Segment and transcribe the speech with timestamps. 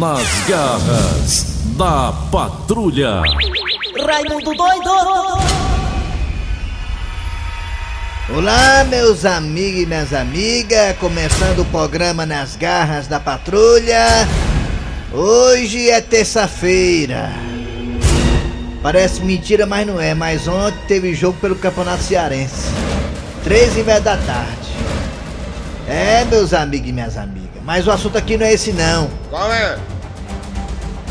[0.00, 1.44] Nas garras
[1.76, 3.20] da patrulha.
[4.06, 4.90] Raimundo doido!
[8.34, 14.26] Olá, meus amigos e minhas amigas, começando o programa Nas Garras da Patrulha.
[15.12, 17.30] Hoje é terça-feira.
[18.82, 20.14] Parece mentira, mas não é.
[20.14, 22.68] Mas ontem teve jogo pelo Campeonato Cearense.
[23.44, 24.70] Três e meia da tarde.
[25.86, 27.39] É, meus amigos e minhas amigas.
[27.64, 29.08] Mas o assunto aqui não é esse não.
[29.28, 29.78] Qual é?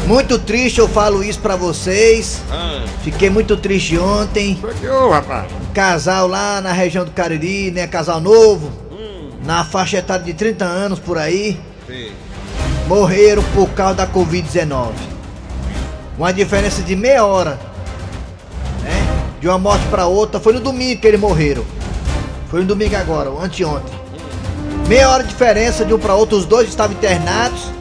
[0.08, 2.42] Muito triste eu falo isso pra vocês.
[2.52, 4.58] Ah, Fiquei muito triste ontem.
[4.60, 5.52] foi que ô, rapaz?
[5.52, 7.86] Um casal lá na região do Cariri, né?
[7.86, 8.72] Casal novo.
[8.92, 11.60] Hum, Na faixa etária de 30 anos por aí.
[11.88, 12.12] sim.
[12.88, 14.90] morreram por causa da Covid-19.
[16.18, 17.60] Uma diferença de meia hora,
[18.84, 19.08] né?
[19.40, 20.40] De uma morte para outra.
[20.40, 21.64] Foi no domingo que eles morreram.
[22.50, 23.94] Foi no domingo agora, anteontem.
[24.90, 26.36] Meia hora de diferença de um para outro.
[26.36, 27.72] Os dois estavam internados.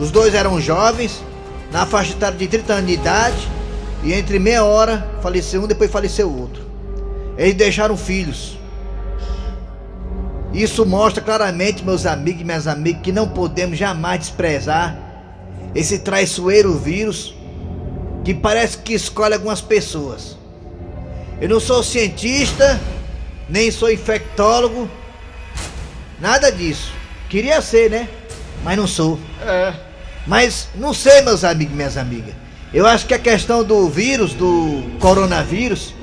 [0.00, 1.22] Os dois eram jovens,
[1.70, 3.48] na faixa etária de 30 anos de idade.
[4.02, 6.62] E entre meia hora faleceu um, depois faleceu o outro.
[7.36, 8.58] Eles deixaram filhos.
[10.54, 14.96] Isso mostra claramente, meus amigos e minhas amigas, que não podemos jamais desprezar
[15.74, 17.34] esse traiçoeiro vírus
[18.24, 20.34] que parece que escolhe algumas pessoas.
[21.42, 22.80] Eu não sou cientista,
[23.50, 24.88] nem sou infectólogo,
[26.24, 26.90] nada disso.
[27.28, 28.08] Queria ser, né?
[28.62, 29.18] Mas não sou.
[29.46, 29.74] É.
[30.26, 32.34] Mas não sei, meus amigos e minhas amigas.
[32.72, 35.94] Eu acho que a questão do vírus, do coronavírus,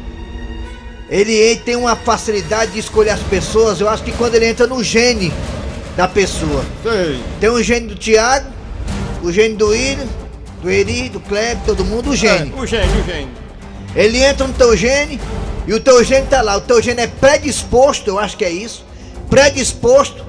[1.09, 3.81] ele tem uma facilidade de escolher as pessoas.
[3.81, 5.33] Eu acho que quando ele entra no gene
[5.97, 6.63] da pessoa.
[6.83, 7.19] Sei.
[7.39, 8.47] Tem o gene do Tiago,
[9.23, 10.05] o gene do William,
[10.61, 12.53] do Eri, do Kleber, todo mundo, o gene.
[12.55, 13.29] É, o gênio, o gênio.
[13.95, 15.19] Ele entra no teu gene
[15.65, 16.57] e o teu gene tá lá.
[16.57, 18.85] O teu gene é predisposto, eu acho que é isso,
[19.31, 20.23] predisposto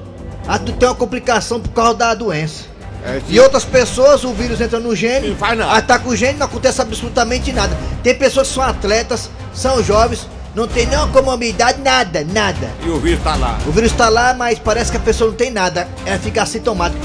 [0.47, 2.63] a ter uma complicação por causa da doença.
[3.05, 5.73] É, E outras pessoas, o vírus entra no gene, Não faz nada.
[5.73, 7.77] ataca o gene, não acontece absolutamente nada.
[8.01, 12.71] Tem pessoas que são atletas, são jovens, não tem nenhuma comorbidade, nada, nada.
[12.85, 13.59] E o vírus tá lá.
[13.67, 17.01] O vírus tá lá, mas parece que a pessoa não tem nada, ela fica assintomática.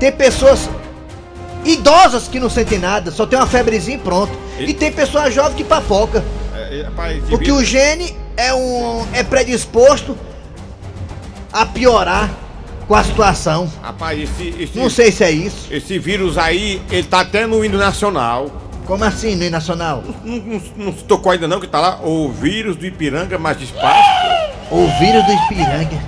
[0.00, 0.70] Tem pessoas
[1.66, 4.32] idosas que não sentem nada, só tem uma febrezinha e pronto.
[4.58, 6.24] E- E tem pessoas jovens que papoca.
[6.56, 10.16] É, é, rapaz, Porque o vírus- gene é um é predisposto
[11.52, 12.30] a piorar
[12.86, 13.70] com a situação.
[13.82, 15.72] Rapaz, esse, esse, Não sei se é isso.
[15.72, 18.50] esse vírus aí, ele tá até no hino nacional.
[18.86, 20.02] Como assim no nacional?
[20.24, 23.60] Não, não, não se tocou ainda não que tá lá o vírus do Ipiranga mais
[23.60, 24.08] espaço.
[24.70, 26.02] O vírus do Ipiranga.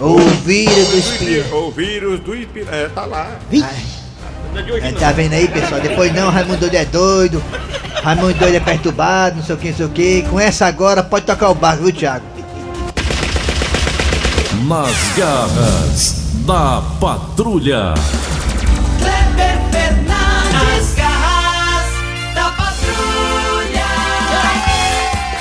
[0.00, 1.56] O vírus do Ipiranga.
[1.56, 2.76] O vírus do Ipiranga.
[2.76, 3.38] É, tá lá.
[4.82, 5.80] É tá vendo aí, pessoal?
[5.80, 7.42] Depois não, Raimundo doido é doido.
[8.02, 10.22] Raimundo doido é perturbado, não sei o que, não sei o que.
[10.22, 12.31] Com essa agora pode tocar o barco, viu, Thiago?
[14.68, 16.14] Nas garras
[16.46, 17.94] da patrulha.
[18.98, 21.86] Kleber Fernandes, garras
[22.32, 23.84] da patrulha!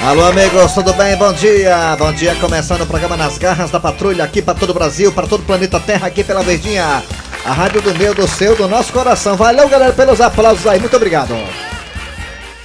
[0.07, 1.15] Alô, amigos, tudo bem?
[1.17, 1.95] Bom dia.
[1.99, 5.27] Bom dia, começando o programa Nas Garras da Patrulha aqui para todo o Brasil, para
[5.27, 7.03] todo o planeta Terra, aqui pela Verdinha.
[7.45, 9.35] A rádio do meu, do seu, do nosso coração.
[9.35, 10.79] Valeu, galera, pelos aplausos aí.
[10.79, 11.35] Muito obrigado.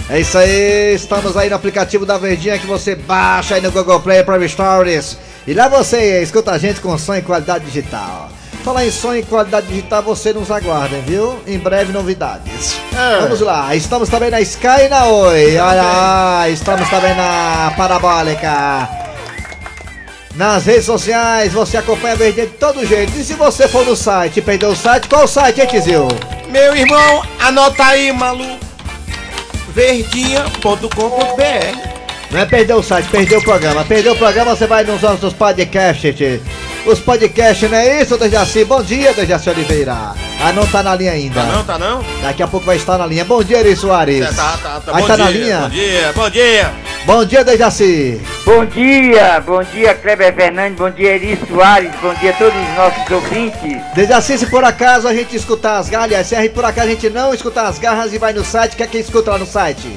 [0.08, 3.98] É isso aí, estamos aí no aplicativo da Verdinha que você baixa aí no Google
[4.00, 5.18] Play, Prime Stories.
[5.46, 8.30] E lá você escuta a gente com som em qualidade digital.
[8.64, 11.40] Falar em som em qualidade digital, você nos aguarda, viu?
[11.44, 12.76] Em breve novidades.
[12.96, 13.20] É.
[13.20, 15.58] Vamos lá, estamos também na Sky e na Oi.
[15.58, 18.88] Olha lá, estamos também na Parabólica.
[20.36, 23.12] Nas redes sociais, você acompanha a Verdinha de todo jeito.
[23.18, 26.06] E se você for no site e perdeu o site, qual o site, hein, Tizil?
[26.48, 28.66] Meu irmão, anota aí, maluco.
[29.76, 30.88] Verdinha.com.br
[32.30, 33.84] Não é perder o site, perder o programa.
[33.84, 36.40] Perdeu o programa, você vai nos nossos podcasts.
[36.86, 38.64] Os podcasts, não é isso, Dejaci?
[38.64, 40.14] Bom dia, Dejaci Oliveira.
[40.40, 41.40] Ah, não tá na linha ainda.
[41.40, 42.04] Tá não, tá não?
[42.22, 43.24] Daqui a pouco vai estar na linha.
[43.24, 44.24] Bom dia, Eri Soares.
[44.24, 44.96] É, tá, tá, tá.
[44.96, 45.62] Aí bom tá na linha?
[45.62, 46.72] Bom dia, bom dia.
[47.04, 48.20] Bom dia, Dejaci.
[48.44, 52.76] Bom dia, bom dia Kleber Fernandes, bom dia Eri Soares, bom dia a todos os
[52.76, 53.82] nossos ouvintes.
[53.94, 57.34] Dejaci, se por acaso a gente escutar as aliás, se por acaso a gente não
[57.34, 59.88] escutar as garras e vai no site, o que é que escuta lá no site?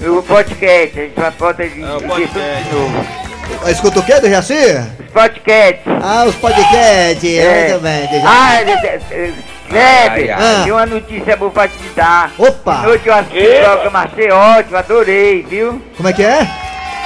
[0.00, 3.29] O podcast, a gente vai pode de, É, de novo.
[3.68, 4.54] Escuta o quê, Dejaci?
[4.54, 5.82] Os podcasts.
[6.02, 7.22] Ah, os podcasts.
[7.22, 8.26] Muito bem, Dejaci.
[8.26, 10.64] Ah, de- de- de- Kleber, ai.
[10.64, 12.32] tem uma notícia boa pra te dar.
[12.36, 12.88] Opa!
[12.88, 15.80] Hoje eu assisti o programa, achei ótimo, adorei, viu?
[15.96, 16.44] Como é que é?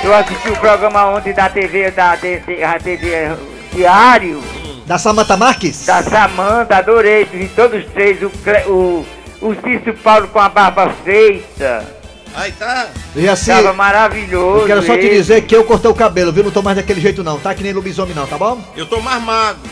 [0.02, 3.32] Eu assisti o programa ontem da TV, da TV, a TV
[3.74, 4.42] Diário,
[4.86, 5.84] Da Samanta Marques?
[5.84, 8.30] da Samanta, adorei, vi todos os três, o,
[8.70, 9.06] o,
[9.42, 11.84] o Cício Paulo com a barba feita.
[12.34, 12.88] Aí tá.
[13.14, 14.62] Dejaci, Tava maravilhoso.
[14.62, 16.42] eu quero só te dizer que eu cortei o cabelo, viu?
[16.44, 17.54] Não tô mais daquele jeito não, tá?
[17.54, 18.60] Que nem lobisomem não, tá bom?
[18.76, 19.62] Eu tô mais magro.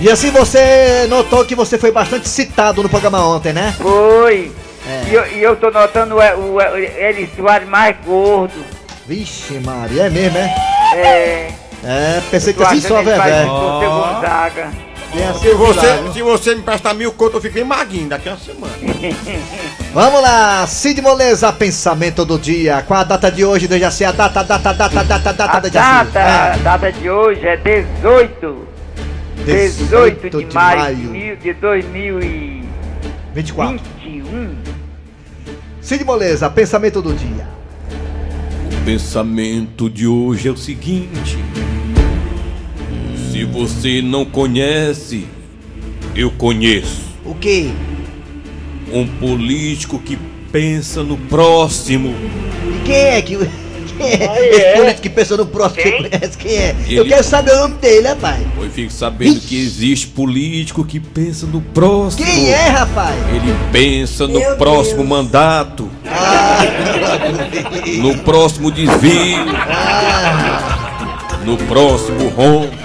[0.00, 3.74] E assim você notou que você foi bastante citado no programa ontem, né?
[3.80, 4.52] Foi.
[4.86, 5.08] É.
[5.08, 8.52] E, eu, e eu tô notando o, o, o Eli Soares mais gordo.
[9.06, 10.54] Vixe, Maria, é mesmo, é?
[10.94, 11.52] É.
[11.82, 13.16] É, pensei que assim só, velho.
[13.16, 14.93] parecido
[15.40, 18.38] Se você, se você me prestar mil conto, eu fico bem maguinho daqui a uma
[18.38, 18.72] semana.
[19.94, 22.82] Vamos lá, Cid Moleza, pensamento do dia.
[22.82, 24.04] Qual a data de hoje, Dejaci?
[24.04, 26.10] A data, data, data, data, data, A Dejaci.
[26.12, 28.66] data, a data de hoje é 18.
[29.44, 32.64] 18 de, maio, de mil- de 2021.
[33.34, 33.80] 24.
[35.80, 37.46] Cid Moleza, pensamento do dia.
[38.72, 41.43] O pensamento de hoje é o seguinte:
[43.44, 45.26] se você não conhece,
[46.16, 47.02] eu conheço.
[47.24, 47.68] O quê?
[48.92, 50.16] Um político que
[50.50, 52.14] pensa no próximo.
[52.66, 53.36] E quem é que.
[53.96, 54.50] Quem é?
[54.50, 56.74] Esse político que pensa no próximo que você conhece, quem é?
[56.88, 58.44] Eu Ele- quero saber o nome dele, rapaz.
[58.60, 62.24] Eu fico sabendo que existe político que pensa no próximo.
[62.26, 63.14] Quem é, rapaz?
[63.32, 65.08] Ele pensa no Meu próximo Deus.
[65.08, 66.58] mandato, Ah,
[67.98, 69.44] no próximo desvio,
[71.44, 72.83] no próximo rombo.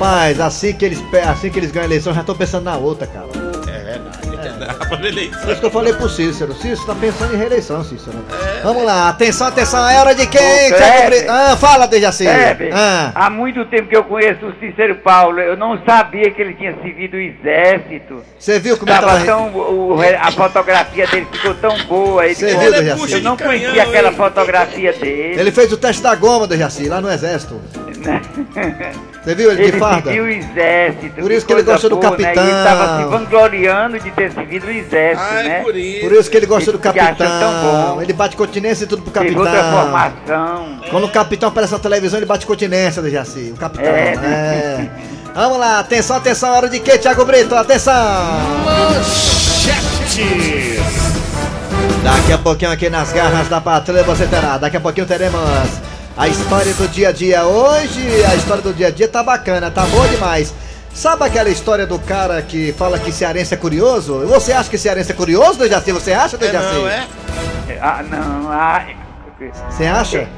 [0.00, 3.06] Rapaz, assim que eles, assim que eles ganham a eleição, já tô pensando na outra,
[3.06, 3.26] cara.
[3.68, 4.30] É verdade.
[4.40, 5.40] É.
[5.40, 6.54] Por isso que eu falei pro Cícero.
[6.54, 8.16] Cícero tá pensando em reeleição, Cícero.
[8.62, 10.40] Vamos lá, atenção, atenção, é hora de quem?
[11.28, 12.26] Ah, fala, Dejaci.
[12.72, 13.12] Ah.
[13.14, 15.38] há muito tempo que eu conheço o Cícero Paulo.
[15.38, 18.22] Eu não sabia que ele tinha servido o exército.
[18.38, 19.24] Você viu como ele Tava tava...
[19.26, 22.24] tão, o- a fotografia dele ficou tão boa.
[22.24, 23.12] Ele, Você viu, Dejaci?
[23.12, 25.40] eu não conhecia aquela fotografia dele.
[25.40, 27.60] Ele fez o teste da goma, Dejaci, lá no exército.
[29.22, 30.02] Você viu ele, Ele de farda?
[30.04, 31.20] serviu o exército.
[31.20, 32.24] Por isso que ele gosta do boa, né?
[32.24, 32.42] capitão.
[32.44, 35.58] E ele tava se vangloriando de ter servido o exército, Ah, né?
[35.58, 36.00] é por isso.
[36.00, 37.62] Por isso que ele gosta do Ele tão capitão.
[37.96, 38.02] bom.
[38.02, 39.44] Ele bate continência e tudo pro Teve capitão.
[39.44, 40.80] outra formação.
[40.90, 43.52] Quando o capitão aparece na televisão, ele bate continência, Dejaci.
[43.54, 43.84] O capitão.
[43.84, 44.14] É.
[44.14, 44.88] É.
[45.34, 47.54] Vamos lá, atenção, atenção, hora de quê, Thiago Brito?
[47.54, 47.94] Atenção!
[52.02, 54.56] Daqui a pouquinho aqui nas garras da patrulha você terá.
[54.58, 55.40] Daqui a pouquinho teremos
[56.20, 57.44] a história do dia a dia.
[57.46, 60.52] Hoje a história do dia a dia tá bacana, tá boa demais.
[60.92, 64.18] Sabe aquela história do cara que fala que cearense é curioso?
[64.26, 65.92] Você acha que cearense é curioso, Dejaci?
[65.92, 66.74] Você acha, É, Dejaci?
[66.74, 67.08] não, é?
[67.80, 68.84] Ah, não, ah,
[69.70, 70.28] Você acha?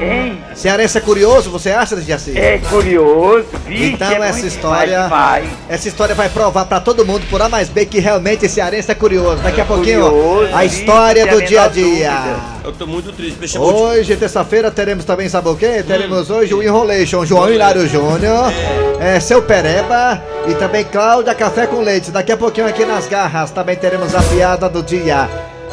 [0.00, 0.38] Hein?
[0.54, 2.36] Cearense é curioso, você acha, Dejaci?
[2.36, 5.58] É curioso, vixe, Então é essa história, demais, demais.
[5.68, 8.90] essa história vai provar pra todo mundo por A mais B que realmente esse cearense
[8.90, 9.42] é curioso.
[9.42, 11.84] Daqui a É pouquinho curioso, a vixe, história do sem dia a dia.
[12.10, 12.56] dúvida.
[12.64, 13.58] Eu tô muito triste.
[13.58, 15.84] Hoje, terça-feira, teremos também, sabe o quê?
[15.86, 18.52] Teremos hoje o Enrolation, João Hilário Júnior,
[18.98, 22.10] é, Seu Pereba e também Cláudia Café com Leite.
[22.10, 25.28] Daqui a pouquinho aqui nas garras também teremos a piada do dia.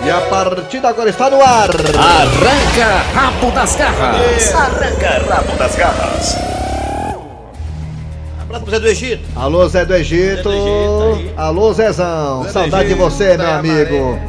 [0.05, 1.69] E a partida agora está no ar.
[1.69, 4.53] Arranca rabo das garras.
[8.41, 9.23] Abraço pro Zé do Egito.
[9.35, 10.35] Alô, Zé do Egito.
[10.35, 11.33] Zé do Egito.
[11.37, 12.43] Alô, Zezão.
[12.43, 14.19] Zé Saudade de você, meu amigo.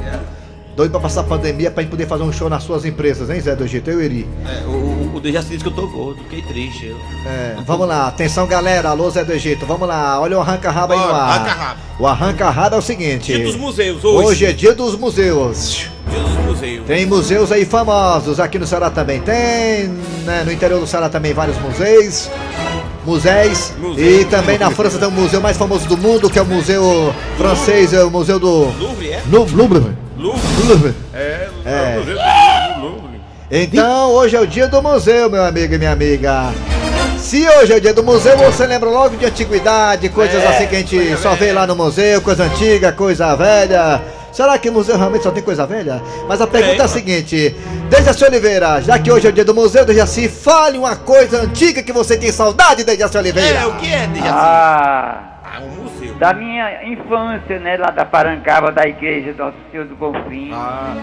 [0.77, 3.41] Doido pra passar a pandemia pra gente poder fazer um show nas suas empresas, hein,
[3.41, 3.89] Zé do Egito?
[3.91, 4.27] Eu iria.
[4.45, 6.87] É, o, o, o Dejaci disse que eu tô gordo, fiquei triste.
[6.87, 6.97] Eu.
[7.31, 10.99] É, vamos lá, atenção galera, alô Zé do Egito, vamos lá, olha o arranca-rabo aí
[10.99, 11.31] no ar.
[11.31, 11.81] arranca-rabo.
[12.01, 13.33] O arranca-rabo é o seguinte.
[13.33, 14.27] Dia dos museus, hoje.
[14.27, 15.89] Hoje é dia dos museus.
[16.11, 16.87] Dia dos museus.
[16.89, 19.87] Tem museus aí famosos, aqui no Ceará também tem,
[20.25, 22.29] né, no interior do Ceará também vários museus.
[23.07, 23.73] Museus.
[23.79, 24.05] Museu.
[24.21, 27.15] E também na França tem o museu mais famoso do mundo, que é o museu
[27.37, 29.23] francês, é o museu do Louvre, é?
[29.31, 30.04] Lou- Louvre.
[30.29, 30.95] Louvre.
[31.13, 31.71] É, É.
[31.71, 31.97] é.
[31.97, 33.21] o museu do Louvre.
[33.51, 36.53] Então, hoje é o dia do museu, meu amigo e minha amiga.
[37.19, 40.67] Se hoje é o dia do museu, você lembra logo de antiguidade, coisas É, assim
[40.67, 44.03] que a gente só vê lá no museu, coisa antiga, coisa velha.
[44.33, 46.03] Será que o museu realmente só tem coisa velha?
[46.29, 46.83] Mas a pergunta Tem.
[46.83, 47.55] é a seguinte:
[47.89, 51.83] Dejaci Oliveira, já que hoje é o dia do museu, Dejaci, fale uma coisa antiga
[51.83, 53.61] que você tem saudade, Dejaci Oliveira.
[53.61, 54.33] É, o que é, Dejaci?
[54.33, 55.34] Ah.
[56.19, 60.51] Da minha infância, né, lá da Parancaba, da igreja do Nosso Senhor do Bonfim.
[60.53, 60.97] Ah,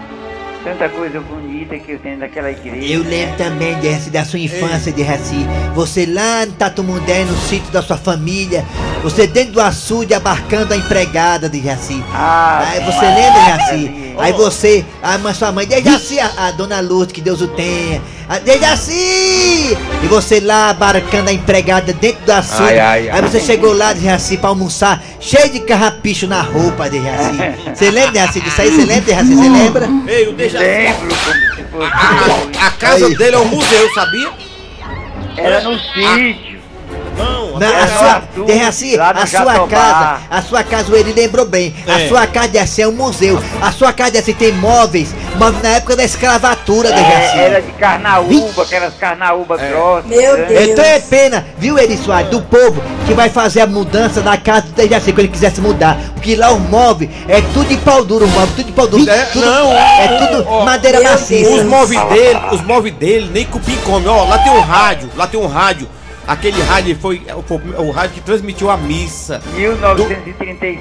[0.64, 2.94] Tanta coisa bonita que eu tenho daquela igreja.
[2.94, 5.44] Eu lembro também de, da sua infância, de Raci.
[5.74, 8.64] Você lá no Tatumundé, no sítio da sua família.
[9.02, 12.00] Você dentro do açude abarcando a empregada de Jaci.
[12.14, 14.14] Ah, Aí você lembra, Jaci?
[14.16, 17.48] Aí você, a mãe, sua mãe, de Jaci, a, a dona Lourdes, que Deus o
[17.48, 18.00] tenha.
[18.28, 19.76] A- De Jaci!
[20.02, 22.24] E você lá abarcando a empregada dentro
[22.62, 23.10] ai, ai.
[23.10, 27.38] Aí você chegou lá de Jaci pra almoçar, cheio de carrapicho na roupa de Jaci.
[27.74, 28.70] Você lembra, Jaci, disso aí?
[28.70, 29.34] Você lembra, de?
[29.34, 29.88] Você lembra?
[30.08, 30.64] ei, o Dejaci.
[30.64, 31.92] Lembro como se fosse hoje.
[32.60, 33.16] A, a casa Aí.
[33.16, 34.30] dele é um museu, sabia?
[35.36, 36.51] Era no sítio.
[37.52, 39.68] Não, Não, Na, é a sua, Dejaci, lá no a sua Jatobá.
[39.68, 41.74] casa, a sua casa, ele lembrou bem.
[41.86, 42.08] A É.
[42.08, 43.42] sua casa deve ser um museu.
[43.60, 47.38] A sua casa deve tem móveis, móveis na época da escravatura, Dejaci.
[47.38, 50.06] É, era de carnaúba, aquelas carnaúba grossas.
[50.06, 50.44] Meu né?
[50.46, 50.68] Deus.
[50.70, 54.62] Então é pena, viu, Eri Soares, do povo que vai fazer a mudança da casa
[54.62, 55.98] do Dejaci, quando ele quisesse mudar.
[56.14, 59.08] Porque lá o móvel é tudo de pau duro, o móvel, tudo de pau duro.
[59.10, 61.50] É, tudo, não, é tudo ó, madeira maciça.
[61.50, 64.06] Os móveis dele, os móveis dele, nem cupim come.
[64.08, 65.88] Ó, lá tem um rádio, lá tem um rádio.
[66.26, 69.42] Aquele rádio foi, foi o rádio que transmitiu a missa.
[69.54, 70.80] 1936.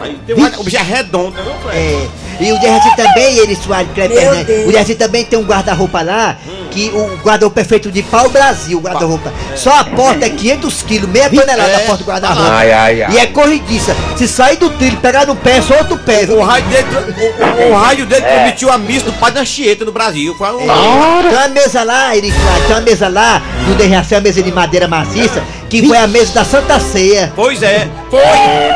[0.00, 1.78] Aí tem um rádio, o bicho é redondo, né, Fred?
[1.78, 2.08] É,
[2.40, 4.68] e o Dejaci também, Eri Soares, Fernandes, Deus.
[4.68, 6.36] o Dejaci também tem um guarda-roupa lá,
[6.70, 9.32] que o guarda-roupa é feito de pau Brasil, o guarda-roupa.
[9.54, 12.50] Só a porta é 500 quilos, meia tonelada a porta do guarda-roupa.
[12.50, 13.12] Ai, ai, ai.
[13.12, 13.96] E é corridiça.
[14.16, 16.24] Se sair do trilho, pegar no pé, é só outro pé?
[16.28, 16.86] O rádio dele,
[17.68, 20.34] o, o rádio dele transmitiu a missa do Padre Anchieta no Brasil.
[20.36, 20.58] Foi um.
[20.58, 20.68] Tem
[21.38, 22.34] uma mesa lá, Soares,
[22.66, 26.32] tem uma mesa lá, no Dejaci, uma mesa de madeira maciça, que foi a mesa
[26.32, 27.32] da Santa Ceia.
[27.36, 28.20] Pois é, foi.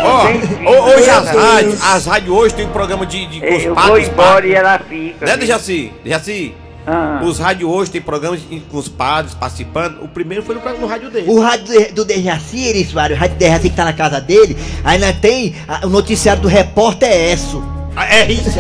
[0.05, 3.75] Ó, hoje as rádios, as rádios hoje tem um programa de, de com os Eu
[3.75, 4.51] vou embora padres.
[4.51, 5.27] e ela fica.
[5.27, 5.37] Né?
[5.37, 5.93] Dejaci?
[6.05, 6.55] Dejaci?
[6.87, 7.21] Ah.
[7.25, 10.03] Os rádios hoje têm programas com os padres participando.
[10.03, 11.31] O primeiro foi no, no rádio dele.
[11.31, 15.13] O rádio do Dejaci, Erisvário, o rádio do Dejaci que tá na casa dele, ainda
[15.13, 17.63] tem a, o noticiário do repórter é Esso.
[17.95, 18.59] Ah, é isso.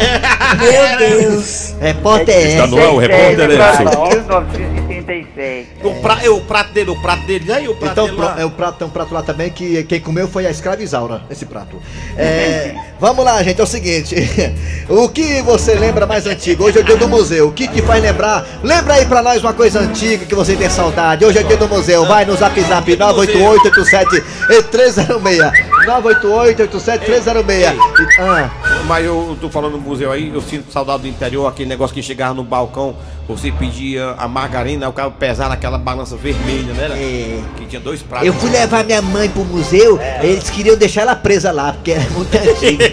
[0.60, 1.74] Meu Deus.
[1.80, 2.46] Repórter é, Esso.
[2.46, 5.01] É está no ar o repórter é Esso.
[5.04, 5.66] 36.
[5.82, 7.68] O, pra, é, o prato dele, o prato dele, né?
[7.68, 8.36] O prato então, dele lá.
[8.38, 11.24] É, o prato, tem um prato lá também que quem comeu foi a escravizaura, né?
[11.30, 11.80] esse prato.
[12.16, 14.14] É, vamos lá, gente, é o seguinte.
[14.88, 16.64] o que você lembra mais antigo?
[16.64, 17.48] Hoje é o dia do museu.
[17.48, 18.46] O que te faz lembrar?
[18.62, 21.24] Lembra aí pra nós uma coisa antiga que você tem saudade.
[21.24, 22.06] Hoje é dia do museu.
[22.06, 25.52] Vai no zap zap 988-87-306.
[25.86, 27.76] 988-87306.
[28.18, 28.50] Ah.
[28.86, 32.02] Mas eu tô falando do museu aí, eu sinto saudade do interior, aquele negócio que
[32.02, 32.96] chegava no balcão,
[33.28, 36.88] você pedia a margarina, o cara pesar naquela balança vermelha, né?
[36.92, 37.40] é.
[37.56, 38.26] Que tinha dois pratos.
[38.26, 42.08] Eu fui levar minha mãe pro museu, eles queriam deixar ela presa lá, porque era
[42.10, 42.84] muito antiga.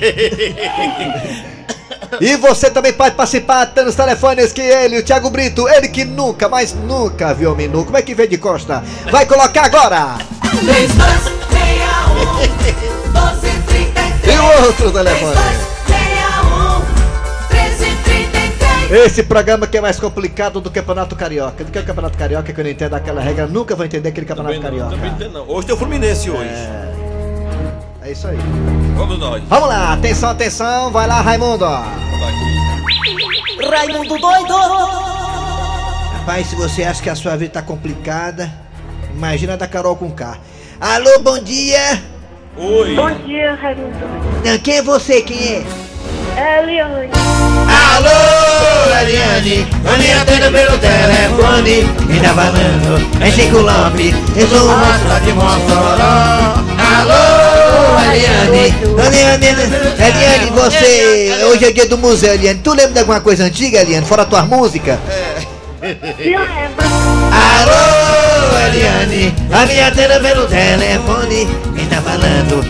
[2.19, 6.03] E você também pode participar, tá nos telefones que ele, o Thiago Brito, ele que
[6.03, 7.85] nunca, mas nunca viu homem nu.
[7.85, 8.83] Como é que vem de costa?
[9.11, 10.17] Vai colocar agora!
[10.41, 11.59] 3261
[13.13, 15.68] 1233 E o outro telefone?
[18.91, 21.63] Esse programa que é mais complicado do Campeonato Carioca.
[21.63, 24.09] Do que é o Campeonato Carioca, que eu não entendo aquela regra, nunca vou entender
[24.09, 25.23] aquele Campeonato Também não, também Carioca.
[25.25, 25.47] tem não.
[25.47, 26.49] Hoje tem o Fluminense hoje.
[28.01, 28.37] É isso aí.
[28.95, 29.43] Vamos nós.
[29.43, 31.65] Vamos lá, atenção, atenção, vai lá, Raimundo.
[33.69, 34.55] Raimundo doido
[36.13, 38.51] Rapaz, se você acha que a sua vida tá complicada,
[39.13, 40.35] imagina a da Carol com K.
[40.81, 42.01] Alô, bom dia!
[42.57, 42.95] Oi.
[42.95, 43.95] Bom dia, Raimundo.
[44.63, 45.21] Quem é você?
[45.21, 45.88] Quem é?
[46.39, 47.09] É Leone.
[47.67, 54.77] Alô, Ariane, Ariane atenda pelo telefone, me dá falando, é Chico Lopes, eu sou o
[54.77, 56.53] monstro de Mossoró.
[56.95, 58.73] Alô, Ariane,
[59.05, 59.47] Ariane,
[60.01, 64.05] Ariane, você, hoje é dia do museu, Ariane, tu lembra de alguma coisa antiga, Ariane,
[64.05, 64.97] fora tua música?
[65.81, 66.85] Me lembra.
[67.33, 68.18] Alô,
[68.55, 72.65] Ariane, a minha atenda pelo telefone, quem tá falando?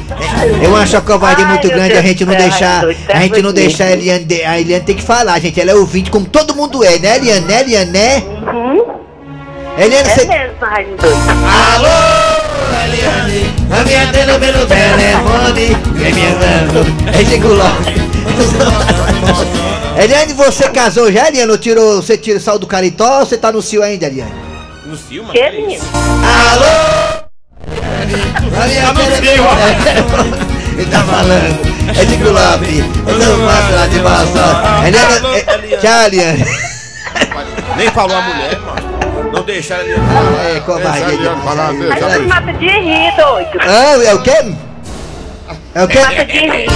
[0.61, 2.83] Eu acho a covardia muito grande a gente não deixar,
[3.13, 5.75] a gente não deixar a Eliane, de- a Eliane tem que falar, gente, ela é
[5.75, 8.23] ouvinte como todo mundo é, né, Eliane, né, Eliane, né?
[8.25, 8.99] Uhum.
[9.77, 10.55] Eliane, É mesmo.
[11.75, 11.87] Alô,
[12.85, 18.09] Eliane, a minha atenda pelo telefone, vem me andando, é Chico Lopes.
[20.03, 23.51] Eliane, você casou já, Eliane, ou tirou, você tirou, saiu do Caritó ou você tá
[23.51, 24.48] no cio ainda, Eliane?
[24.89, 25.31] No Silma?
[25.33, 25.83] Que menino?
[25.93, 27.29] Alô?
[27.61, 29.45] Tá no cio.
[30.79, 31.59] Ele tá falando.
[31.89, 32.79] É Chico Lopes.
[33.07, 33.99] Eu não faço lá de.
[34.87, 36.43] Eliane, Alô, é- Eliane.
[36.43, 36.55] Tchau.
[37.77, 39.31] Nem falou a mulher, mano.
[39.31, 39.93] Não deixaram ele.
[39.93, 40.59] É,
[41.67, 42.25] a você Eliane.
[42.27, 43.59] mata de rir, doido.
[43.61, 44.55] Ah, é o quê?
[45.75, 45.99] É o quê?
[45.99, 46.67] Mata de rir.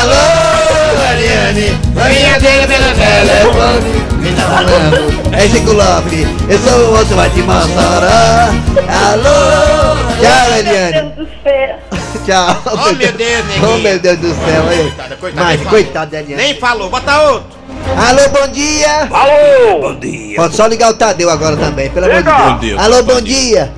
[0.00, 1.85] Alô, Eliane.
[1.98, 4.06] A minha filha pelo telefone.
[4.22, 5.34] Quem tá falando?
[5.34, 6.28] É Chico Lopes.
[6.48, 8.50] Eu sou o outro lá de Mossoró.
[8.88, 9.96] Alô?
[10.20, 11.12] Tchau, Eliane.
[12.24, 12.62] Tchau.
[12.66, 13.74] Oh, meu Deus, neguinho.
[13.74, 14.68] Oh, meu Deus do céu.
[14.68, 14.78] aí.
[14.78, 16.42] Coitada, coitada, Mas, coitado da Eliane.
[16.42, 17.56] Nem falou, bota outro.
[17.96, 19.08] Alô, bom dia.
[19.10, 19.80] Alô!
[19.80, 20.36] Bom dia.
[20.36, 22.24] Pode só ligar o Tadeu agora também, pelo amor de.
[22.24, 22.36] Deus.
[22.42, 22.80] Bom dia.
[22.80, 23.72] Alô, bom dia.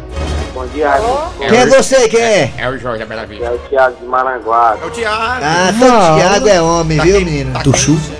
[0.59, 0.91] Bom dia.
[1.39, 2.09] Quem é você?
[2.09, 2.53] Quem é?
[2.59, 3.45] É o Jorge da Bela Vista.
[3.45, 4.83] É o Thiago de Maranguape.
[4.83, 5.45] É o Thiago.
[5.45, 7.53] Ah, todo Thiago é homem, Tá viu, menino?
[7.53, 8.15] tá Tu chupa?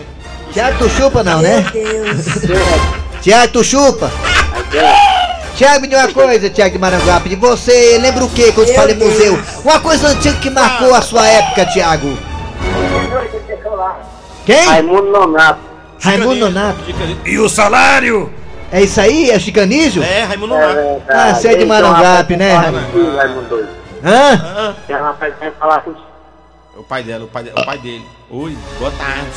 [0.53, 1.67] Thiago, tu chupa não, né?
[1.75, 1.83] Meu
[2.15, 2.27] Deus.
[3.21, 4.09] Tiago, tu chupa?
[5.57, 7.29] Tiago, me diga uma coisa, Tiago de Maranguape.
[7.29, 9.13] De você, lembra o que quando Meu fala em Deus.
[9.15, 9.39] museu?
[9.65, 12.17] Uma coisa antiga que marcou a sua época, Tiago.
[14.47, 14.65] Quem?
[14.65, 15.59] Raimundo Nonato.
[16.01, 16.79] Raimundo Nonato.
[17.27, 18.33] E o salário?
[18.71, 19.31] É isso aí?
[19.31, 20.03] É chicanísio?
[20.03, 21.03] É, Raimundo Nonato.
[21.09, 23.17] Ah, você é de Marangape, né, Raimundo?
[23.17, 23.69] Raimundo?
[24.05, 24.75] Hã?
[24.87, 25.91] Tem um rapaz que quer falar com
[26.77, 28.05] o pai dela, o pai, de- o pai dele.
[28.31, 29.31] Oi, boa tarde.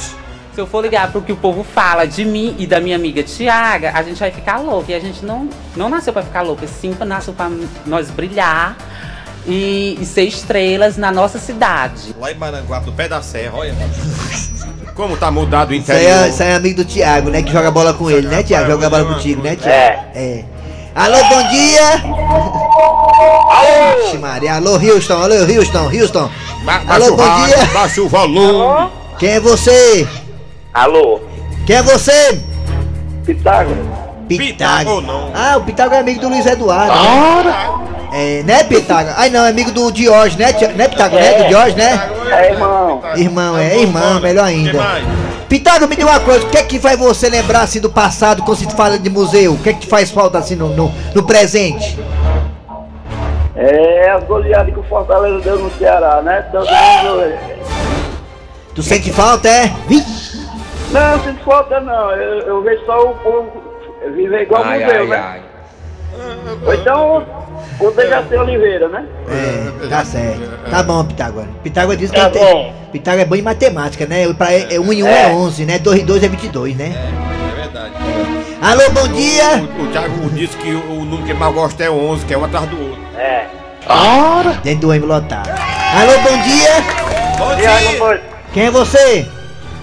[0.53, 3.23] Se eu for ligar pro que o povo fala de mim e da minha amiga
[3.23, 4.91] Tiaga, a gente vai ficar louco.
[4.91, 7.49] E a gente não, não nasceu pra ficar louco, sim nasceu pra
[7.85, 8.75] nós brilhar
[9.47, 12.13] e, e ser estrelas na nossa cidade.
[12.19, 13.73] Lá em Maranguape, no pé da serra, olha.
[14.95, 16.25] Como tá mudado o Isso aí, interior.
[16.25, 17.41] é, isso aí é amigo do Thiago, né?
[17.41, 18.69] Que joga bola com ele, né, Thiago?
[18.71, 19.73] Joga bola contigo, né, Thiago?
[19.73, 20.09] É.
[20.15, 20.43] É.
[20.93, 22.03] Alô, bom dia!
[23.49, 24.17] Alô!
[24.19, 26.29] Maria, alô, Houston, alô, Houston, Houston.
[26.63, 27.65] Ba Alô, bom rádio, dia.
[27.73, 28.89] Baixa o volume.
[29.17, 30.07] Quem é você?
[30.73, 31.21] Alô?
[31.65, 32.41] Quem é você?
[33.25, 33.85] Pitágoras?
[34.27, 35.31] Pitágoras, não.
[35.33, 36.93] Ah, o Pitágoras é amigo do Luiz Eduardo.
[36.93, 37.90] né?
[38.11, 39.17] É, né, Pitágoras?
[39.17, 41.25] Ai, não, é amigo do Diógenes, né, né Pitágoras?
[41.25, 42.09] Né, do Diógenes, né?
[42.29, 43.01] É, irmão.
[43.15, 44.79] Irmão, é irmão, melhor ainda.
[45.47, 48.43] Pitágoras, me diga uma coisa, o que é que faz você lembrar assim do passado
[48.43, 49.53] quando se fala de museu?
[49.53, 51.97] O que é que te faz falta assim no, no, no presente?
[53.55, 56.41] É as goleadas que o Fortaleza deu no Ceará, né?
[56.51, 57.61] Todo mundo.
[58.73, 59.71] Tu sente falta, é?
[59.87, 60.47] Vixe.
[60.91, 62.11] Não, não sinto falta não.
[62.11, 63.51] Eu, eu vejo só o povo
[64.15, 65.41] viver igual museu, né?
[66.65, 67.25] Ou então
[67.79, 69.05] o Dejaci Oliveira, né?
[69.29, 70.41] É, tá certo.
[70.69, 71.49] Tá bom, Pitágoras.
[71.63, 72.73] Pitágoras diz que Tá tem- bom.
[72.91, 74.31] Pitágoras é bom em matemática, né?
[74.33, 75.79] Pra, é, 1 em 1 é 11, né?
[75.79, 76.93] 2 em 2 é 22, né?
[76.93, 77.93] É verdade.
[78.61, 79.63] Alô, bom dia!
[79.79, 82.37] O, o Thiago disse que o, o número que mais gosta é 11, que é
[82.37, 83.01] um atrás do outro.
[83.17, 83.45] É.
[84.63, 85.49] Dentro do M lotado.
[85.49, 86.69] Alô, bom dia!
[87.37, 87.53] Bom
[87.93, 88.21] E dois?
[88.53, 89.25] Quem é você?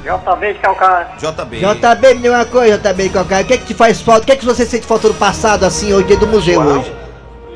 [0.09, 1.09] JB de Calcaia.
[1.19, 1.59] JB.
[1.59, 3.45] JB, me diga uma coisa, JB de qualquer.
[3.45, 4.23] O que é que te faz falta?
[4.23, 6.91] O que é que você sente falta do passado, assim, hoje, dia do museu hoje?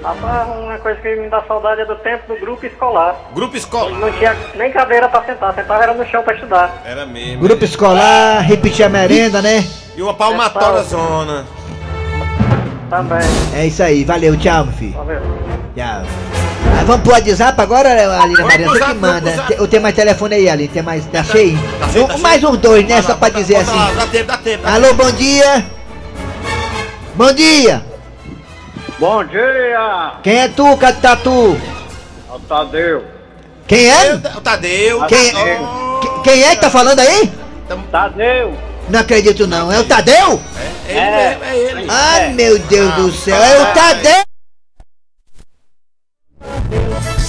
[0.03, 3.15] Rapaz, uma coisa que me dá saudade é do tempo do grupo escolar.
[3.33, 3.97] Grupo escola.
[3.97, 6.83] Não tinha nem cadeira pra sentar, sentava era no chão pra estudar.
[6.85, 7.41] Era mesmo.
[7.41, 9.65] Grupo escolar, repetir a merenda, né?
[9.97, 11.47] E uma palmatória zona.
[12.91, 13.21] Também.
[13.55, 14.93] É isso aí, valeu, tchau, meu filho.
[14.93, 15.23] Valeu.
[15.75, 16.42] Tchau.
[16.83, 18.67] Ah, vamos pro WhatsApp agora, Aline Vamos Maria?
[18.67, 19.47] pro Você que manda.
[19.51, 20.69] Eu tenho mais telefone aí, Aline.
[20.69, 21.07] Tem mais.
[21.07, 21.57] Tá cheio?
[21.79, 23.01] Tá cheio, tá Um- mais uns dois, né?
[23.03, 23.95] Só pra dizer assim.
[23.95, 24.67] Dá tempo, dá tempo.
[24.69, 25.65] Alô, bom dia!
[27.15, 27.85] Bom dia!
[28.99, 30.13] Bom dia!
[30.25, 31.57] Quem é tu, Catatu?
[32.29, 33.05] É o Tadeu.
[33.69, 34.17] Quem é?
[34.17, 34.39] tempo.
[34.39, 35.05] O Tadeu.
[35.05, 37.31] Quem, Oh, que- quem é que tá falando aí?
[37.93, 38.59] Tadeu!
[38.89, 39.71] Não acredito não.
[39.71, 40.41] É o Tadeu?
[40.89, 41.87] É ele mesmo, é ele.
[41.89, 43.37] Ai, meu Deus do céu.
[43.37, 44.32] É o Tadeu!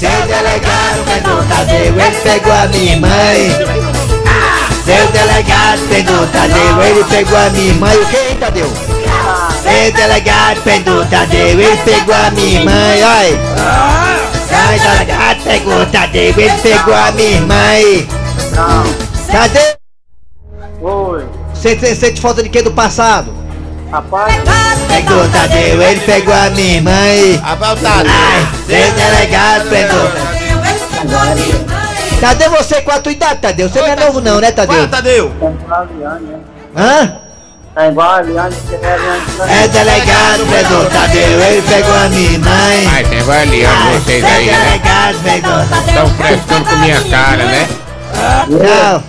[0.04, 3.50] Seu delegado pegou o Tadeu, ele pegou a minha mãe.
[4.84, 7.96] Seu delegado pegou o Tadeu, ele pegou a minha mãe.
[7.96, 8.70] O que, hein, Tadeu?
[9.64, 13.40] Seu delegado pegou o Tadeu, ele pegou a minha mãe, olha.
[14.46, 18.08] Seu delegado pegou o Tadeu, ele pegou a minha mãe.
[19.32, 19.78] Tadeu,
[20.82, 21.26] Oi.
[21.54, 23.43] você sente falta de quê do passado?
[23.94, 24.34] Rapaz,
[24.88, 27.36] Pegou o Tadeu, ele pegou a minha mãe.
[27.44, 28.12] Rapaz, o Tadeu.
[28.12, 30.12] Ai, seu delegado pegou.
[32.20, 33.70] Tadeu, você com a tua idade, Tadeu?
[33.70, 34.88] Você não é novo não, né, Fala, Tadeu?
[34.88, 35.32] Tadeu.
[35.40, 36.40] tá igual a Liane, né?
[36.76, 37.18] Hã?
[37.76, 39.22] Tá igual a Liane, que é a Liane.
[39.64, 42.88] É delegado, pegou Tadeu, ele pegou a minha mãe.
[42.96, 44.66] Ai, tem avaliando vocês aí, É né?
[44.66, 45.88] delegado, pegou.
[45.88, 47.68] Estão frescando com minha cara, né?
[48.48, 49.04] Tchau.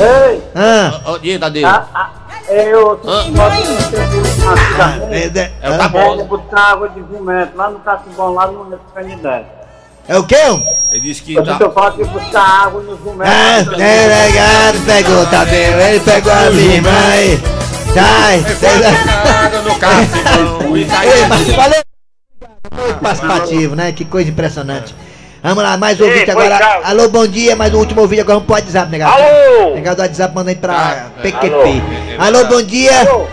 [0.00, 0.42] Ei!
[0.56, 1.00] Hã?
[1.04, 1.68] Ó, diga, Tadeu.
[2.48, 3.00] Ah, ah, eu
[5.10, 5.78] É, É o hã?
[5.78, 6.24] Tabosa.
[6.24, 9.44] vou buscar água de jumento lá no Cacibão, lá no Momento Canidé.
[10.08, 10.36] É o quê?
[10.92, 11.58] Ele disse que Eu tá.
[11.60, 13.28] eu falo que buscar água no jumento.
[13.28, 17.42] É, delegado, pegou o Tadeu, ele pegou a minha mãe.
[17.92, 18.44] Sai.
[19.44, 21.08] Água no aí.
[21.10, 21.82] Ei, mas valeu.
[22.76, 23.90] Muito participativo, né?
[23.90, 24.94] Que coisa impressionante.
[25.46, 26.58] Vamos lá, mais um ouvinte foi, agora.
[26.58, 26.80] tchau.
[26.84, 29.12] Alô, bom dia, mais um último ouvinte agora vamos pro WhatsApp, negado.
[29.12, 29.74] Alô!
[29.76, 31.82] Negado do WhatsApp, manda aí pra Ah, PQP.
[32.18, 32.38] alô.
[32.38, 33.00] Alô, bom dia.
[33.00, 33.26] Alô?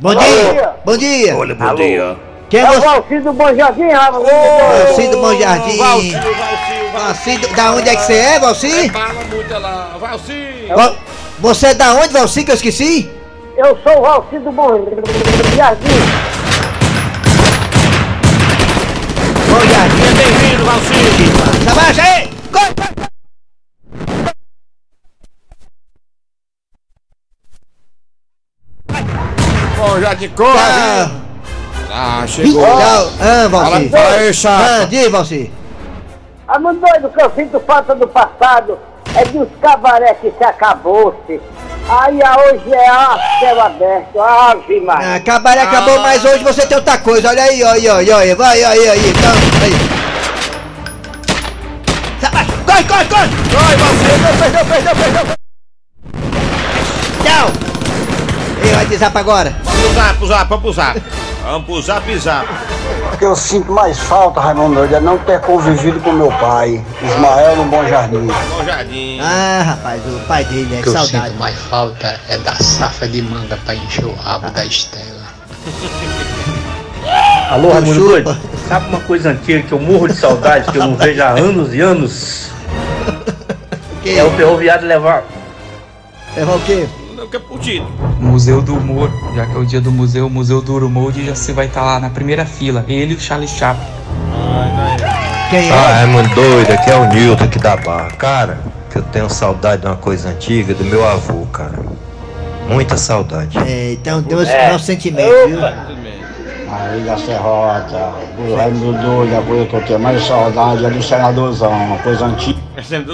[0.00, 0.20] Bom Alô.
[0.20, 0.70] dia.
[0.84, 1.36] Bom dia.
[1.36, 2.16] Olha, bom dia.
[2.50, 2.80] Quem é É o você?
[2.86, 4.22] Valci do Bom Jardim, rapaz.
[4.84, 5.76] Valci do Bom Jardim.
[5.78, 8.90] Valci, Valci, Valci, do- da onde é que você é, Valci?
[8.90, 9.96] Fala muito lá.
[9.98, 10.66] Valci.
[10.74, 10.96] Val-
[11.40, 13.10] Você é da onde, Valci, que eu esqueci?
[13.56, 14.86] Eu sou o Valci do Bom
[15.56, 15.88] Jardim.
[19.48, 20.57] Bom Jardim.
[20.68, 21.64] Bem-vindo, Valci.
[21.64, 22.30] Sabaixa aí!
[22.52, 22.74] Corre.
[29.78, 30.52] Bom, já de cor.
[30.52, 31.10] Tchau.
[31.90, 32.62] Ah, chegou.
[32.62, 33.12] Tchau.
[33.18, 33.88] Ah, Valci.
[33.88, 34.64] Fala aí, chapa.
[34.64, 35.50] Ah, diz, Valci.
[36.46, 38.78] A doido que eu sinto falta do passado
[39.14, 41.40] é dos cabaré que se acabou-se.
[41.88, 45.14] Aí a hoje é a céu aberto, ave Maria.
[45.14, 47.30] Ah, cabaré acabou, mas hoje você tem outra coisa.
[47.30, 48.34] Olha aí, olha aí, olha aí.
[48.34, 49.08] Vai, aí, aí.
[49.08, 50.07] Então, aí.
[52.78, 53.28] Corre, corre, corre.
[53.50, 54.04] Vai, Valci.
[54.04, 55.34] Perdeu, perdeu, perdeu, perdeu.
[57.24, 57.52] Tchau.
[58.62, 59.56] Ei, vai zap zap agora.
[59.64, 61.02] Vamos pro zap, pro zap, vamos pro zap.
[61.42, 62.48] Vamos pro zap zap.
[63.12, 67.56] O que eu sinto mais falta, Raimundo é não ter convivido com meu pai, Ismael
[67.56, 68.26] no Bom Jardim.
[68.26, 69.18] Bom jardim.
[69.20, 71.30] Ah, rapaz, o pai dele, é O que eu saudade.
[71.30, 75.26] sinto mais falta é da safra de manga pra encher o rabo da Estela.
[77.50, 78.36] Alô, Raimundo Doido?
[78.68, 81.74] Sabe uma coisa antiga que eu morro de saudade, que eu não vejo há anos
[81.74, 82.57] e anos?
[84.16, 85.24] É o ferroviário levar.
[86.36, 86.86] Levar o quê?
[87.16, 87.86] Não, que é putinho.
[88.20, 91.34] Museu do Humor, já que é o dia do museu, o Museu do Humor, já
[91.34, 92.84] você vai estar lá na primeira fila.
[92.88, 93.86] Ele e o Charlie Chaplin.
[95.50, 98.10] Quem Ah, Raimundo doido, aqui é o Nilton aqui da Barra.
[98.18, 98.58] Cara,
[98.90, 101.78] que eu tenho saudade de uma coisa antiga do meu avô, cara.
[102.68, 103.58] Muita saudade.
[103.66, 104.70] É, então Deus É.
[104.72, 105.58] nosso sentimento, viu?
[105.64, 111.02] Aí da Serrota, o Raimundo Doido, a coisa que eu tenho mais saudade é do
[111.02, 112.67] senadorzão, uma coisa antiga.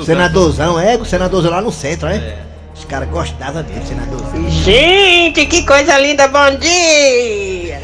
[0.05, 0.96] Senadorzão, é?
[0.96, 2.38] O senadorzão lá no centro, é?
[2.74, 4.50] Os caras gostavam dele, senadorzão.
[4.50, 7.81] Gente, que coisa linda, bom dia!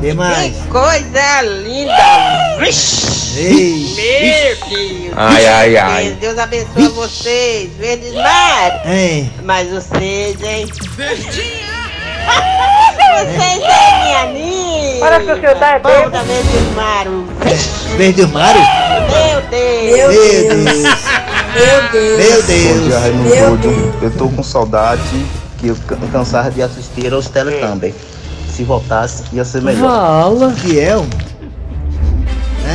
[0.00, 0.56] que mais?
[0.56, 2.56] Que coisa linda!
[2.60, 3.38] Vixe!
[3.38, 3.94] Ei.
[3.94, 5.12] Meu Deus!
[5.16, 6.16] Ai, ai, ai.
[6.20, 8.82] Deus abençoe vocês, verdes mar!
[8.86, 9.30] Hein?
[9.42, 10.66] Mas vocês, hein?
[12.28, 15.00] Vocês é minha linda!
[15.00, 17.06] Para que o senhor tá é Bom da verdes mar!
[17.96, 18.60] Verde Mário?
[19.10, 19.96] Meu Deus!
[19.96, 20.64] Meu Deus!
[21.54, 22.18] Meu Deus!
[22.18, 22.94] Meu Bom dia, Deus!
[23.02, 23.94] Raimundo Doido.
[24.02, 25.26] Eu tô com saudade
[25.58, 27.94] que eu can- cansava de assistir aos Teletubbies.
[28.54, 29.88] Se voltasse, ia ser melhor.
[29.88, 30.52] Vala.
[30.52, 31.08] Que é, um?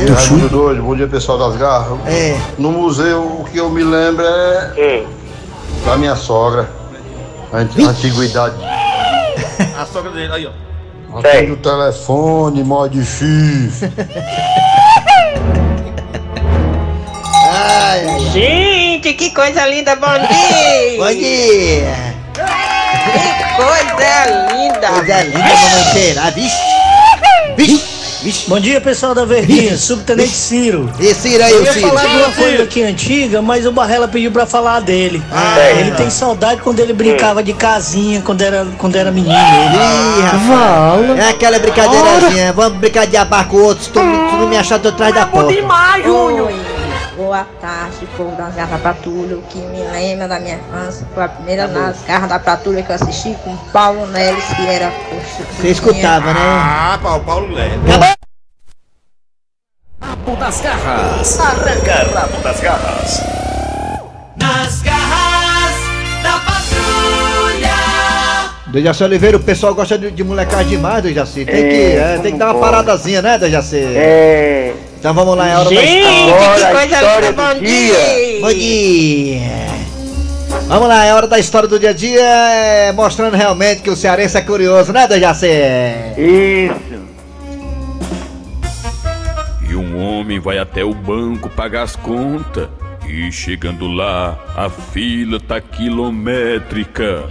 [0.02, 1.98] E Raimundo Doido, bom dia pessoal das garras.
[2.06, 2.36] É.
[2.58, 5.04] No museu, o que eu me lembro é
[5.86, 6.68] da minha sogra.
[7.52, 8.54] A ant- antiguidade.
[9.76, 10.50] A sogra dele, aí, ó.
[11.18, 13.92] Atende o telefone, mó difícil.
[17.46, 18.20] Ai, ai, ai.
[18.32, 20.98] Gente, que coisa linda, bom dia!
[20.98, 22.14] Bom dia!
[22.34, 24.88] Que coisa linda!
[24.88, 26.56] Coisa linda, mamãe será, vixe!
[27.56, 27.93] Vixe!
[28.24, 28.48] Vixe!
[28.48, 30.90] Bom dia, pessoal da Verdinha, Subtenente Ciro.
[30.98, 31.88] E Ciro aí, Eu o ia Ciro.
[31.88, 35.22] falar de uma coisa aqui antiga, mas o Barrela pediu pra falar dele.
[35.30, 35.58] Ah.
[35.78, 39.34] ele tem saudade quando ele brincava de casinha, quando era, quando era menino.
[39.34, 39.76] Ele.
[39.76, 41.18] Ih, rapaz.
[41.18, 42.52] É aquela brincadeirazinha.
[42.54, 43.88] Vamos brincar de abar com outros.
[43.88, 45.52] Tu, tu não me achar, tô atrás da porta.
[45.52, 46.54] Oi,
[47.18, 49.36] boa tarde, povo das garras da patrulha.
[49.36, 52.90] O que me lembra da minha infância foi a primeira nas garras da patrulha que
[52.90, 55.44] eu assisti com Paulo Neves, que era coxa.
[55.60, 56.40] Você escutava, né?
[56.40, 57.70] Ah, Paulo, Paulo Lé.
[60.06, 61.40] Rabo das garras.
[61.40, 63.20] Arranca rabo das garras.
[64.36, 65.76] Nas garras
[66.22, 67.74] da patrulha.
[68.66, 71.44] Dejaci Oliveira, o pessoal gosta de, de molecagem demais, Dejaci.
[71.44, 72.64] Tem que, É, é, tem que dar uma pode?
[72.66, 73.78] paradazinha, né, Dejaci?
[73.78, 74.74] É.
[74.98, 76.66] Então vamos lá, é hora Gente, da que história.
[76.74, 77.94] coisa história linda, do bom dia.
[77.94, 78.40] dia!
[78.40, 79.74] Bom dia!
[80.66, 83.96] Vamos lá, é hora da história do dia a dia, é, mostrando realmente que o
[83.96, 85.46] cearense é curioso, né, Dejaci?
[86.16, 86.74] Isso.
[90.24, 92.68] Homem vai até o banco pagar as contas.
[93.06, 97.24] E chegando lá, a fila tá quilométrica.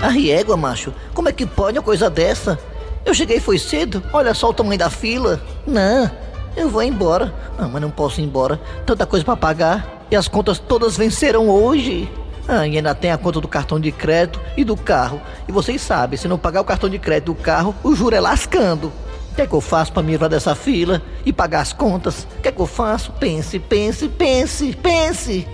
[0.00, 0.94] Ai, égua, macho.
[1.12, 2.56] Como é que pode uma coisa dessa?
[3.04, 4.00] Eu cheguei foi cedo.
[4.12, 5.42] Olha só o tamanho da fila.
[5.66, 6.08] Não,
[6.56, 7.34] eu vou embora.
[7.58, 8.60] Ah, mas não posso ir embora.
[8.86, 10.06] Tanta coisa pra pagar.
[10.12, 12.08] E as contas todas venceram hoje.
[12.46, 15.20] Ah, e ainda tem a conta do cartão de crédito e do carro.
[15.48, 18.20] E vocês sabem, se não pagar o cartão de crédito do carro, o juro é
[18.20, 18.92] lascando.
[19.32, 22.28] O que é que eu faço pra me livrar dessa fila e pagar as contas?
[22.38, 23.12] O que é que eu faço?
[23.12, 25.48] Pense, pense, pense, pense.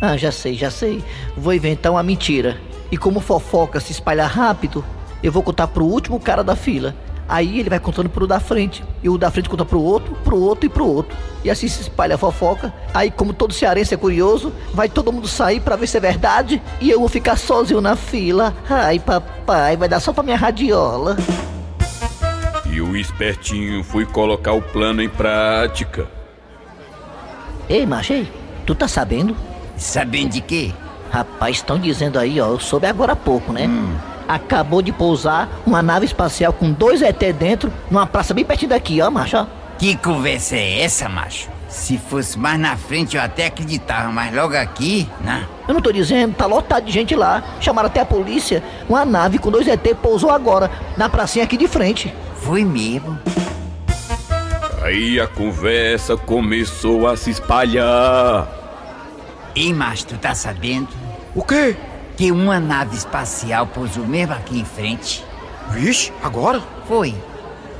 [0.00, 1.00] Ah, já sei, já sei.
[1.36, 2.60] Vou inventar uma mentira.
[2.90, 4.84] E como fofoca se espalha rápido,
[5.22, 6.92] eu vou contar pro último cara da fila.
[7.28, 8.82] Aí ele vai contando pro da frente.
[9.00, 11.16] E o da frente conta pro outro, pro outro e pro outro.
[11.44, 12.74] E assim se espalha a fofoca.
[12.92, 16.60] Aí, como todo cearense é curioso, vai todo mundo sair pra ver se é verdade.
[16.80, 18.52] E eu vou ficar sozinho na fila.
[18.68, 21.16] Ai, papai, vai dar só pra minha radiola.
[22.72, 26.08] E o espertinho foi colocar o plano em prática.
[27.68, 28.26] Ei, Machei,
[28.64, 29.36] tu tá sabendo?
[29.76, 30.72] Sabendo de quê?
[31.10, 33.68] Rapaz, estão dizendo aí, ó, eu soube agora há pouco, né?
[34.26, 39.02] Acabou de pousar uma nave espacial com dois ET dentro, numa praça bem pertinho daqui,
[39.02, 39.46] ó, macho, ó.
[39.78, 41.50] Que conversa é essa, macho?
[41.68, 45.46] Se fosse mais na frente eu até acreditava, mas logo aqui, né?
[45.68, 47.42] Eu não tô dizendo, tá lotado de gente lá.
[47.60, 48.62] Chamaram até a polícia.
[48.88, 52.14] Uma nave com dois ET pousou agora, na pracinha aqui de frente.
[52.42, 53.18] Foi mesmo.
[54.82, 58.48] Aí a conversa começou a se espalhar.
[59.54, 60.88] Ei, macho, tu tá sabendo?
[61.34, 61.76] O quê?
[62.16, 65.24] Que uma nave espacial pousou mesmo aqui em frente.
[65.70, 66.60] Vixe, agora?
[66.86, 67.14] Foi.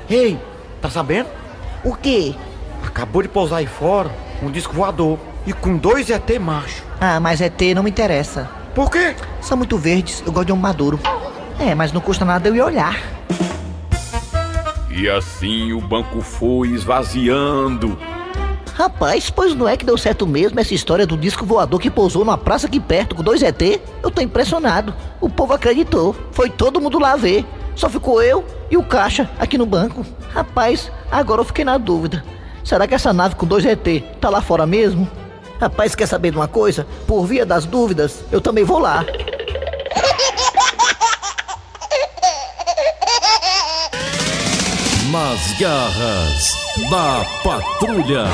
[0.08, 0.38] Ei,
[0.80, 1.28] tá sabendo?
[1.84, 2.34] O quê?
[2.86, 4.10] Acabou de pousar aí fora
[4.42, 6.84] um disco voador e com dois ET macho.
[7.00, 8.48] Ah, mas ET não me interessa.
[8.74, 9.14] Por quê?
[9.40, 11.00] São muito verdes, eu gosto de um maduro.
[11.58, 12.96] É, mas não custa nada eu ir olhar.
[14.94, 17.98] E assim o banco foi esvaziando.
[18.74, 22.24] Rapaz, pois não é que deu certo mesmo essa história do disco voador que pousou
[22.24, 23.60] numa praça aqui perto com dois ET?
[24.02, 24.94] Eu tô impressionado.
[25.20, 26.14] O povo acreditou.
[26.32, 27.44] Foi todo mundo lá ver.
[27.74, 30.04] Só ficou eu e o caixa aqui no banco.
[30.30, 32.22] Rapaz, agora eu fiquei na dúvida.
[32.62, 33.86] Será que essa nave com dois ET
[34.20, 35.08] tá lá fora mesmo?
[35.58, 36.86] Rapaz, quer saber de uma coisa?
[37.06, 39.04] Por via das dúvidas, eu também vou lá.
[45.12, 46.56] Nas garras
[46.90, 48.24] da patrulha.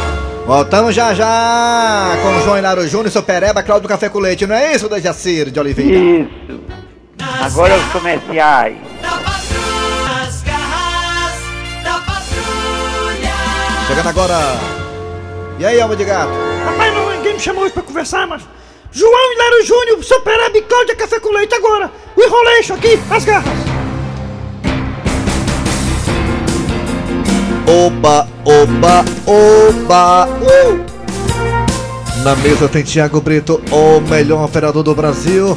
[0.47, 4.55] Voltamos já já com o João Hilário Júnior, seu Pereba, Cláudio Café com Leite, não
[4.55, 5.99] é isso, Dejacir de Oliveira?
[5.99, 6.61] Isso.
[7.43, 8.77] Agora os comerciais.
[9.03, 11.35] Nas garras
[11.83, 13.35] da patrulha.
[13.88, 14.38] Chegando agora.
[15.59, 16.31] E aí, alma de gato?
[16.64, 18.43] Rapaz, não, ninguém me chamou hoje pra conversar, mas.
[18.93, 21.91] João Hilário Júnior, seu Pereba e Cláudia Café com Leite agora.
[22.14, 23.67] O enroleixo aqui, as garras.
[27.68, 30.26] Oba, oba, oba!
[30.40, 30.87] Uh!
[32.22, 35.54] Na mesa tem Thiago Brito, o melhor operador do Brasil.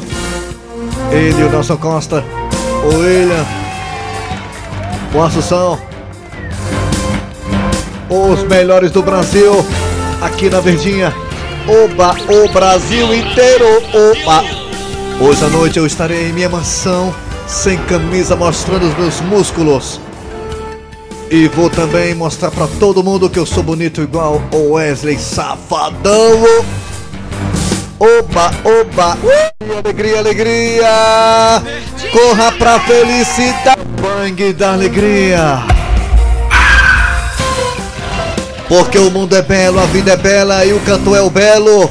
[1.10, 2.22] Ele, o Nelson Costa,
[2.84, 3.46] o William,
[5.14, 5.80] o Assunção.
[8.10, 9.64] Os melhores do Brasil,
[10.20, 11.14] aqui na Verdinha.
[11.66, 14.44] Oba, o Brasil inteiro, oba!
[15.18, 17.14] Hoje à noite eu estarei em minha mansão,
[17.46, 19.98] sem camisa, mostrando os meus músculos.
[21.34, 26.42] E vou também mostrar pra todo mundo que eu sou bonito igual o Wesley Safadão.
[27.98, 31.62] Oba, oba, uh, alegria, alegria.
[32.12, 35.62] Corra pra felicidade, bang da alegria.
[38.68, 41.90] Porque o mundo é belo, a vida é bela e o canto é o belo.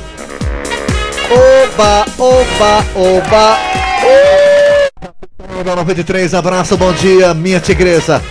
[1.32, 3.58] Oba, oba, oba.
[4.06, 5.63] Uh!
[5.63, 8.21] 93, abraço, bom dia, minha tigresa.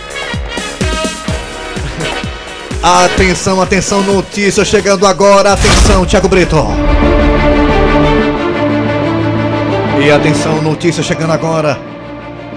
[2.83, 5.53] Atenção, atenção, notícia chegando agora.
[5.53, 6.57] Atenção, Thiago Brito.
[10.03, 11.79] E atenção, notícia chegando agora.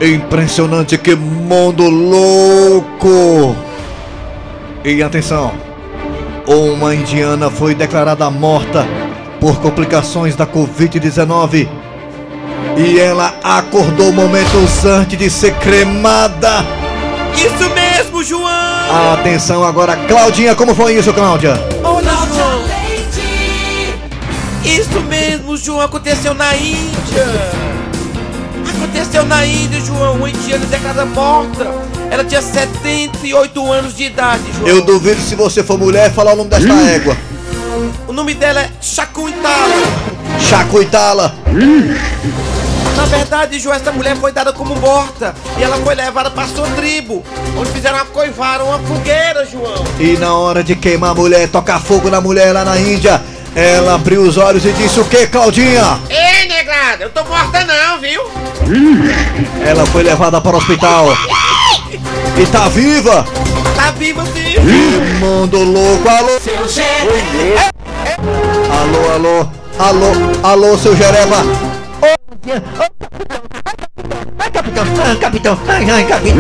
[0.01, 3.55] Impressionante, que mundo louco.
[4.83, 5.53] E atenção,
[6.47, 8.87] uma indiana foi declarada morta
[9.39, 11.69] por complicações da Covid-19.
[12.79, 16.84] E ela acordou momentos antes de ser cremada.
[17.37, 19.13] Isso mesmo, João!
[19.15, 21.55] Atenção agora, Claudinha, como foi isso, Cláudia?
[21.83, 22.65] Olha, João!
[24.65, 27.27] Isso mesmo, João, aconteceu na Índia!
[28.77, 31.71] Aconteceu na Índia, João, uma indiana declarada morta.
[32.11, 34.69] Ela tinha 78 anos de idade, João.
[34.69, 37.17] Eu duvido se você for mulher falar o nome desta égua.
[38.07, 39.75] O nome dela é Chacuitala.
[40.39, 41.35] Chacuitala.
[42.97, 46.67] Na verdade, João, essa mulher foi dada como morta e ela foi levada para sua
[46.69, 47.25] tribo,
[47.57, 49.85] onde fizeram uma coivara, uma fogueira, João.
[49.99, 53.21] E na hora de queimar a mulher, tocar fogo na mulher lá na Índia,
[53.55, 56.01] ela abriu os olhos e disse o que, Claudinha?
[56.09, 58.23] Ei, negrada, eu tô morta não, viu?
[59.65, 61.07] Ela foi levada para o hospital.
[62.37, 63.25] E tá viva?
[63.77, 64.57] Tá viva sim.
[65.21, 66.41] Mundo louco, alô?
[66.41, 66.85] Seu.
[68.73, 70.07] Alô, alô, alô,
[70.43, 71.74] alô, seu Jereba.
[74.39, 76.37] Ai, capitão, ai, capitão, ai, ai, capitão.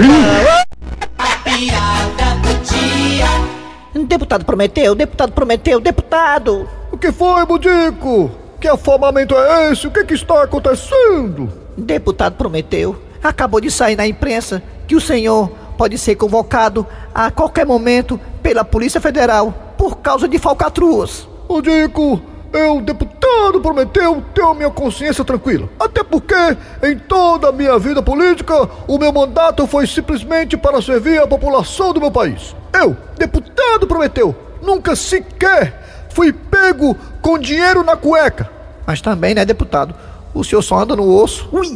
[1.45, 4.05] Piada do dia.
[4.07, 6.69] Deputado prometeu, deputado prometeu, deputado.
[6.93, 8.31] O que foi, Budico?
[8.61, 9.87] Que afamamento é esse?
[9.87, 11.51] O que, que está acontecendo?
[11.75, 13.01] Deputado prometeu.
[13.23, 18.63] Acabou de sair na imprensa que o senhor pode ser convocado a qualquer momento pela
[18.63, 21.27] Polícia Federal por causa de falcatruas.
[21.49, 22.21] Budico,
[22.55, 25.69] eu, deputado, prometeu ter a minha consciência tranquila.
[25.79, 31.21] Até porque, em toda a minha vida política, o meu mandato foi simplesmente para servir
[31.21, 32.55] a população do meu país.
[32.73, 38.49] Eu, deputado, prometeu, nunca sequer fui pego com dinheiro na cueca.
[38.87, 39.95] Mas também, né, deputado?
[40.33, 41.49] O senhor só anda no osso.
[41.53, 41.69] Ui!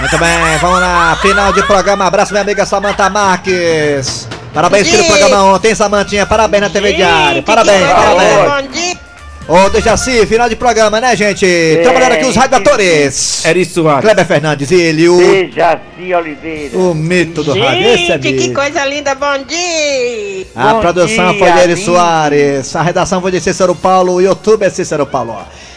[0.00, 1.16] Muito bem, vamos lá.
[1.16, 2.04] Final de programa.
[2.04, 4.28] Abraço, minha amiga Samanta Marques.
[4.54, 6.24] Parabéns pelo programa ontem, Samantinha.
[6.24, 7.42] Parabéns na TV Diário.
[7.42, 9.04] Parabéns, parabéns.
[9.46, 11.44] Ô, Dejaci, final de programa, né, gente?
[11.82, 13.44] Trabalharam aqui os radiadores.
[13.44, 14.00] Eri Soares.
[14.02, 16.78] Kleber Fernandes e ele, o, Dejaci Oliveira.
[16.78, 17.86] o mito do rádio.
[17.88, 20.46] Esse é Gente, que coisa linda, bom dia!
[20.56, 21.76] A Bom produção dia, foi de Eri.
[21.76, 22.74] Soares.
[22.74, 24.14] A redação foi de Cícero Paulo.
[24.14, 25.36] O YouTube é Cícero Paulo.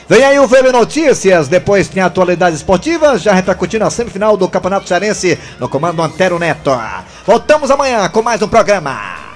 [0.10, 1.48] Vem aí o VB Notícias.
[1.48, 3.22] Depois tem atualidades esportivas.
[3.22, 6.72] Já repercutindo a semifinal do Campeonato Cearense no comando Antero Neto.
[7.26, 9.27] Voltamos amanhã com mais um programa.